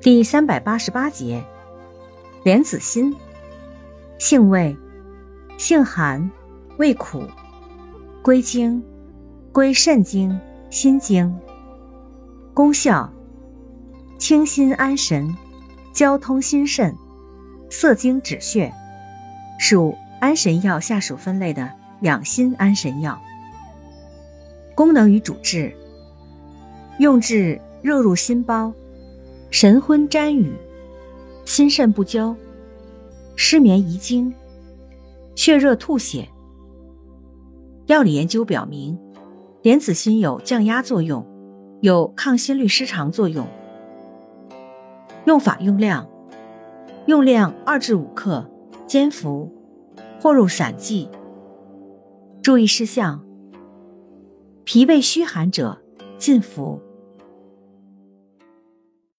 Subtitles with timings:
[0.00, 1.42] 第三百八十八节，
[2.44, 3.16] 莲子心，
[4.16, 4.76] 性味，
[5.58, 6.30] 性寒，
[6.76, 7.24] 味苦，
[8.22, 8.80] 归经，
[9.50, 10.38] 归肾经、
[10.70, 11.36] 心经。
[12.54, 13.12] 功效，
[14.18, 15.36] 清心安神，
[15.92, 16.94] 交通心肾，
[17.68, 18.72] 涩精止血，
[19.58, 21.72] 属安神药下属分类的
[22.02, 23.20] 养心安神药。
[24.76, 25.76] 功能与主治，
[27.00, 28.72] 用治热入心包。
[29.50, 30.52] 神昏沾雨，
[31.46, 32.36] 心肾不交，
[33.34, 34.32] 失眠遗精，
[35.34, 36.28] 血热吐血。
[37.86, 38.98] 药理研究表明，
[39.62, 41.26] 莲子心有降压作用，
[41.80, 43.46] 有抗心律失常作用。
[45.24, 46.06] 用法用量：
[47.06, 48.46] 用量二至五克，
[48.86, 49.50] 煎服，
[50.20, 51.08] 或入散剂。
[52.42, 53.24] 注意事项：
[54.64, 55.78] 脾胃虚寒者
[56.18, 56.82] 禁服。